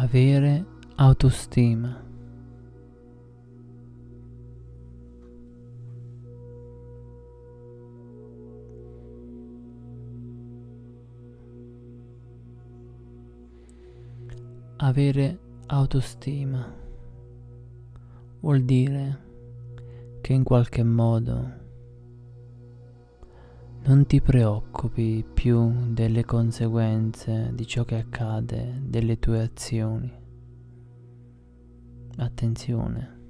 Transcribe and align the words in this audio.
Avere 0.00 0.64
autostima. 0.94 2.06
Avere 14.76 15.38
autostima 15.66 16.72
vuol 18.38 18.62
dire 18.62 19.18
che 20.20 20.32
in 20.32 20.44
qualche 20.44 20.84
modo 20.84 21.57
non 23.88 24.04
ti 24.04 24.20
preoccupi 24.20 25.24
più 25.24 25.94
delle 25.94 26.22
conseguenze 26.26 27.52
di 27.54 27.66
ciò 27.66 27.84
che 27.84 27.94
accade, 27.96 28.82
delle 28.82 29.18
tue 29.18 29.40
azioni. 29.40 30.12
Attenzione, 32.16 33.20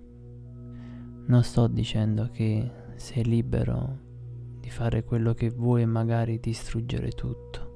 non 1.26 1.44
sto 1.44 1.68
dicendo 1.68 2.28
che 2.32 2.72
sei 2.96 3.24
libero 3.24 3.98
di 4.58 4.68
fare 4.68 5.04
quello 5.04 5.32
che 5.32 5.48
vuoi 5.48 5.82
e 5.82 5.86
magari 5.86 6.40
distruggere 6.40 7.10
tutto. 7.10 7.66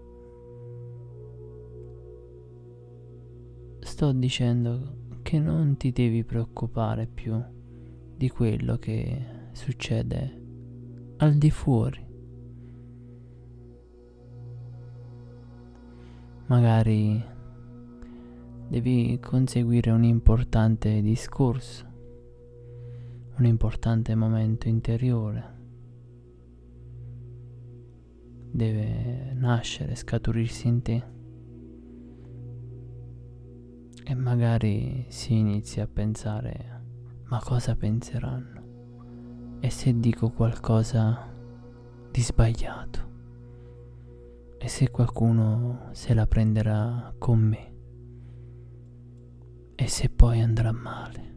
Sto 3.78 4.10
dicendo 4.10 4.96
che 5.23 5.38
non 5.38 5.76
ti 5.76 5.92
devi 5.92 6.24
preoccupare 6.24 7.06
più 7.06 7.40
di 8.16 8.28
quello 8.28 8.76
che 8.78 9.24
succede 9.52 10.40
al 11.18 11.34
di 11.34 11.51
fuori 11.52 12.10
magari 16.52 17.24
devi 18.68 19.18
conseguire 19.22 19.90
un 19.90 20.04
importante 20.04 21.00
discorso, 21.00 21.86
un 23.38 23.46
importante 23.46 24.14
momento 24.14 24.68
interiore. 24.68 25.60
Deve 28.50 29.32
nascere, 29.32 29.95
scaturirsi 29.95 30.68
in 30.68 30.82
te. 30.82 31.02
E 34.04 34.14
magari 34.14 35.06
si 35.08 35.38
inizia 35.38 35.84
a 35.84 35.88
pensare, 35.90 36.82
ma 37.28 37.40
cosa 37.42 37.74
penseranno? 37.76 39.58
E 39.58 39.70
se 39.70 39.98
dico 39.98 40.28
qualcosa 40.28 41.32
di 42.10 42.20
sbagliato? 42.20 43.12
E 44.65 44.68
se 44.68 44.91
qualcuno 44.91 45.88
se 45.91 46.15
la 46.15 46.24
prenderà 46.29 47.13
con 47.18 47.41
me 47.41 47.74
e 49.74 49.88
se 49.88 50.09
poi 50.09 50.41
andrà 50.41 50.71
male. 50.71 51.30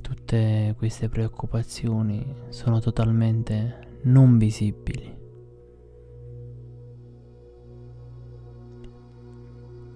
Tutte 0.00 0.74
queste 0.78 1.10
preoccupazioni 1.10 2.24
sono 2.48 2.80
totalmente 2.80 3.98
non 4.04 4.38
visibili. 4.38 5.18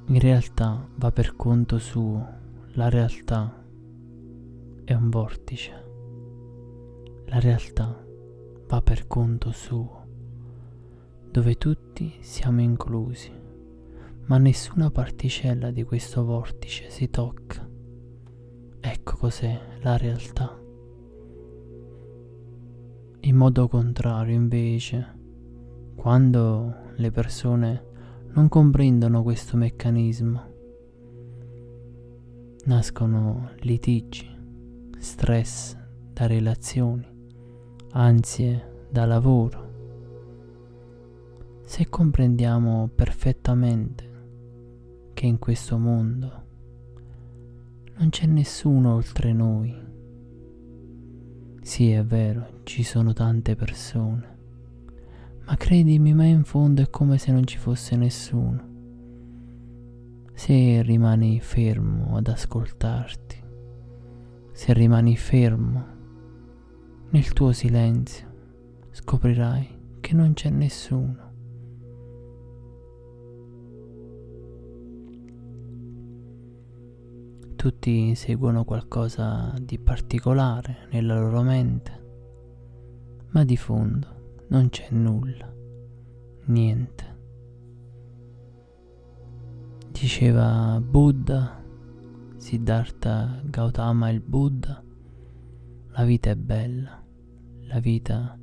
In 0.08 0.20
realtà 0.20 0.86
va 0.96 1.10
per 1.10 1.36
conto 1.36 1.78
suo, 1.78 2.28
la 2.72 2.90
realtà 2.90 3.64
è 4.84 4.92
un 4.92 5.08
vortice. 5.08 5.93
La 7.26 7.40
realtà 7.40 8.04
va 8.66 8.80
per 8.82 9.06
conto 9.06 9.50
suo, 9.50 10.06
dove 11.30 11.56
tutti 11.56 12.14
siamo 12.20 12.60
inclusi, 12.60 13.32
ma 14.26 14.38
nessuna 14.38 14.90
particella 14.90 15.70
di 15.70 15.82
questo 15.82 16.24
vortice 16.24 16.90
si 16.90 17.10
tocca. 17.10 17.68
Ecco 18.80 19.16
cos'è 19.16 19.60
la 19.80 19.96
realtà. 19.96 20.58
In 23.20 23.36
modo 23.36 23.68
contrario, 23.68 24.34
invece, 24.34 25.18
quando 25.96 26.92
le 26.96 27.10
persone 27.10 27.86
non 28.34 28.48
comprendono 28.48 29.22
questo 29.22 29.56
meccanismo, 29.56 30.52
nascono 32.66 33.50
litigi, 33.60 34.28
stress 34.98 35.76
da 36.12 36.26
relazioni, 36.26 37.13
ansie 37.96 38.88
da 38.90 39.06
lavoro. 39.06 39.72
Se 41.64 41.88
comprendiamo 41.88 42.90
perfettamente 42.92 44.12
che 45.14 45.26
in 45.26 45.38
questo 45.38 45.78
mondo 45.78 46.42
non 47.96 48.08
c'è 48.08 48.26
nessuno 48.26 48.94
oltre 48.94 49.32
noi, 49.32 49.72
sì 51.62 51.92
è 51.92 52.04
vero, 52.04 52.62
ci 52.64 52.82
sono 52.82 53.12
tante 53.12 53.54
persone, 53.54 54.38
ma 55.46 55.56
credimi, 55.56 56.12
ma 56.14 56.24
in 56.24 56.42
fondo 56.42 56.82
è 56.82 56.90
come 56.90 57.16
se 57.16 57.30
non 57.30 57.46
ci 57.46 57.58
fosse 57.58 57.94
nessuno. 57.94 58.72
Se 60.32 60.82
rimani 60.82 61.38
fermo 61.38 62.16
ad 62.16 62.26
ascoltarti, 62.26 63.40
se 64.50 64.72
rimani 64.72 65.16
fermo 65.16 65.93
nel 67.14 67.32
tuo 67.32 67.52
silenzio 67.52 68.26
scoprirai 68.90 69.98
che 70.00 70.14
non 70.14 70.32
c'è 70.32 70.50
nessuno. 70.50 71.32
Tutti 77.54 78.16
seguono 78.16 78.64
qualcosa 78.64 79.54
di 79.60 79.78
particolare 79.78 80.88
nella 80.90 81.16
loro 81.16 81.42
mente, 81.42 82.02
ma 83.28 83.44
di 83.44 83.56
fondo 83.56 84.42
non 84.48 84.68
c'è 84.70 84.88
nulla, 84.90 85.54
niente. 86.46 87.16
Diceva 89.92 90.80
Buddha, 90.84 91.62
Siddhartha 92.38 93.40
Gautama 93.44 94.10
il 94.10 94.20
Buddha, 94.20 94.82
la 95.90 96.04
vita 96.04 96.30
è 96.30 96.34
bella 96.34 97.02
la 97.74 97.80
vita 97.80 98.38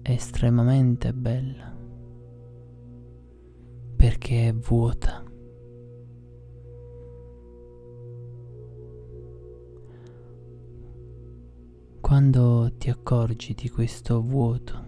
è 0.00 0.10
estremamente 0.10 1.12
bella 1.12 1.76
perché 3.94 4.48
è 4.48 4.54
vuota. 4.54 5.22
Quando 12.00 12.72
ti 12.78 12.88
accorgi 12.88 13.52
di 13.52 13.68
questo 13.68 14.22
vuoto, 14.22 14.86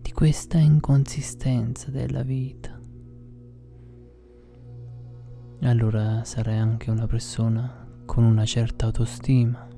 di 0.00 0.12
questa 0.12 0.58
inconsistenza 0.58 1.90
della 1.90 2.22
vita, 2.22 2.80
allora 5.62 6.22
sarai 6.22 6.58
anche 6.58 6.88
una 6.92 7.06
persona 7.06 7.84
con 8.04 8.22
una 8.22 8.44
certa 8.44 8.86
autostima 8.86 9.70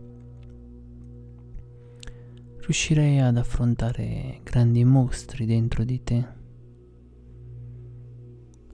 riuscirei 2.64 3.20
ad 3.20 3.36
affrontare 3.36 4.40
grandi 4.42 4.84
mostri 4.84 5.44
dentro 5.44 5.84
di 5.84 6.02
te. 6.02 6.26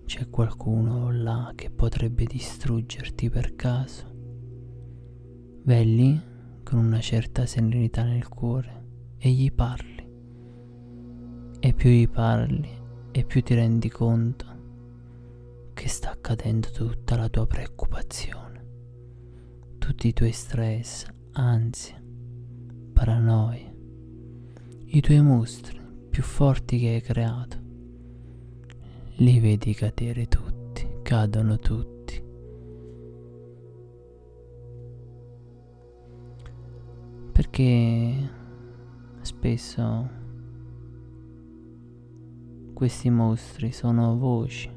C'è 0.05 0.31
qualcuno 0.31 1.11
là 1.11 1.53
che 1.57 1.71
potrebbe 1.71 2.25
distruggerti 2.25 3.29
per 3.31 3.57
caso. 3.57 4.07
Lì 5.65 6.21
con 6.63 6.79
una 6.79 7.01
certa 7.01 7.47
serenità 7.47 8.05
nel 8.05 8.29
cuore 8.29 9.17
e 9.19 9.31
gli 9.31 9.53
parli. 9.53 10.09
E 11.59 11.75
più 11.75 11.91
gli 11.91 12.09
parli 12.09 12.71
e 13.11 13.25
più 13.25 13.43
ti 13.43 13.55
rendi 13.55 13.89
conto 13.89 14.47
che 15.75 15.89
sta 15.89 16.11
accadendo 16.11 16.71
tutta 16.71 17.17
la 17.17 17.29
tua 17.29 17.47
preoccupazione, 17.47 18.67
tutti 19.79 20.09
i 20.09 20.13
tuoi 20.13 20.33
stress, 20.33 21.07
ansie, 21.33 22.03
paranoia 22.93 23.70
i 24.93 25.01
tuoi 25.01 25.21
mostri 25.21 25.81
più 26.11 26.21
forti 26.25 26.77
che 26.81 26.89
hai 26.89 27.01
creato. 27.01 27.57
Li 29.19 29.39
vedi 29.39 29.73
cadere 29.73 30.27
tutti, 30.27 30.85
cadono 31.03 31.59
tutti. 31.59 32.21
Perché 37.31 38.31
spesso 39.21 40.11
questi 42.75 43.11
mostri 43.11 43.71
sono 43.71 44.17
voci, 44.17 44.69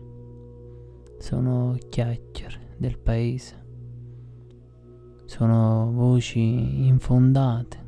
sono 1.18 1.76
chiacchiere 1.90 2.76
del 2.78 3.00
paese, 3.00 3.66
sono 5.26 5.90
voci 5.92 6.86
infondate 6.86 7.83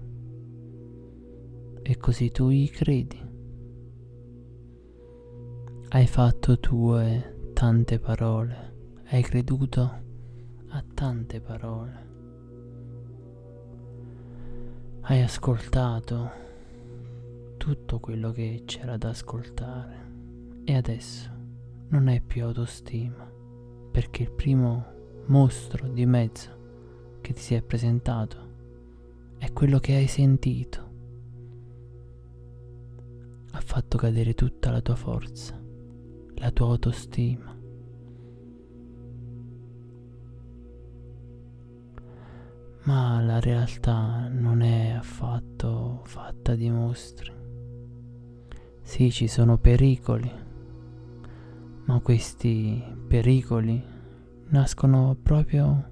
e 1.88 1.98
così 1.98 2.32
tu 2.32 2.50
gli 2.50 2.68
credi. 2.72 3.22
Hai 5.90 6.08
fatto 6.08 6.60
tue 6.60 7.52
tante 7.54 8.00
parole, 8.00 9.02
hai 9.10 9.22
creduto 9.22 9.82
a 10.70 10.84
tante 10.96 11.40
parole. 11.40 12.14
Hai 15.02 15.22
ascoltato 15.22 16.32
tutto 17.58 18.00
quello 18.00 18.32
che 18.32 18.64
c'era 18.66 18.98
da 18.98 19.10
ascoltare 19.10 20.12
e 20.64 20.76
adesso 20.76 21.30
non 21.90 22.08
hai 22.08 22.20
più 22.20 22.46
autostima 22.46 23.32
perché 23.92 24.24
il 24.24 24.32
primo 24.32 24.86
mostro 25.28 25.88
di 25.88 26.08
mezzo 26.08 27.20
che 27.22 27.34
ti 27.34 27.42
si 27.42 27.54
è 27.54 27.62
presentato 27.62 28.38
è 29.38 29.52
quello 29.54 29.78
che 29.78 29.94
hai 29.94 30.08
sentito. 30.08 30.85
Fatto 33.76 33.98
cadere 33.98 34.34
tutta 34.36 34.72
la 34.72 34.80
tua 34.80 34.96
forza, 34.96 35.62
la 36.36 36.50
tua 36.52 36.68
autostima. 36.68 37.54
Ma 42.84 43.22
la 43.22 43.42
realtà 43.42 44.30
non 44.30 44.62
è 44.62 44.92
affatto 44.92 46.04
fatta 46.06 46.56
di 46.56 46.70
mostri. 46.70 47.34
Sì, 48.82 49.12
ci 49.12 49.28
sono 49.28 49.58
pericoli, 49.58 50.32
ma 51.84 52.00
questi 52.00 52.82
pericoli 53.10 53.84
nascono 54.52 55.18
proprio 55.22 55.92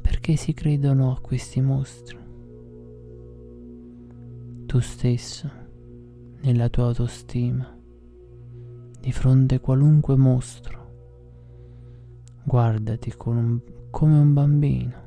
perché 0.00 0.36
si 0.36 0.52
credono 0.52 1.10
a 1.10 1.20
questi 1.20 1.60
mostri. 1.60 2.16
Tu 4.66 4.78
stesso, 4.78 5.57
nella 6.40 6.68
tua 6.68 6.86
autostima, 6.86 7.76
di 9.00 9.12
fronte 9.12 9.56
a 9.56 9.60
qualunque 9.60 10.16
mostro, 10.16 10.76
guardati 12.44 13.12
un, 13.24 13.60
come 13.90 14.18
un 14.18 14.32
bambino 14.32 15.06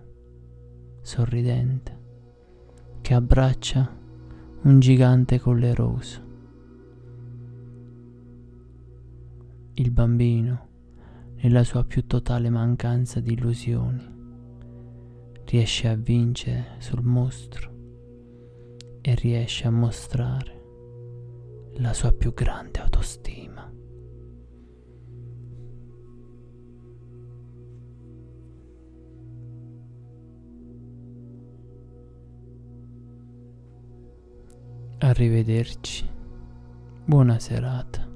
sorridente 1.01 1.99
che 3.01 3.13
abbraccia 3.13 3.97
un 4.63 4.79
gigante 4.79 5.39
colleroso. 5.39 6.29
Il 9.73 9.91
bambino, 9.91 10.67
nella 11.37 11.63
sua 11.63 11.83
più 11.83 12.05
totale 12.05 12.49
mancanza 12.49 13.19
di 13.19 13.33
illusioni, 13.33 14.19
riesce 15.45 15.87
a 15.87 15.95
vincere 15.95 16.75
sul 16.77 17.03
mostro 17.03 17.69
e 19.01 19.15
riesce 19.15 19.65
a 19.65 19.71
mostrare 19.71 20.60
la 21.75 21.93
sua 21.93 22.11
più 22.11 22.33
grande 22.33 22.79
autostima. 22.79 23.69
Arrivederci. 34.99 36.07
Buona 37.05 37.39
serata. 37.39 38.10